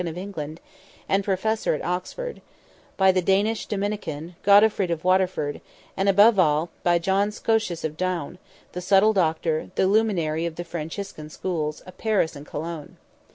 [0.07, 0.59] of England,
[1.07, 2.41] and Professor at Oxford;
[2.97, 5.61] by the Danish Dominican, Gotofrid of Waterford;
[5.95, 8.39] and above all, by John Scotus of Down,
[8.71, 12.97] the subtle doctor, the luminary of the Franciscan schools, of Paris and Cologne.